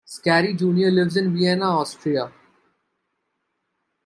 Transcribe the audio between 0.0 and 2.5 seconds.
Scarry Junior lives in Vienna, Austria.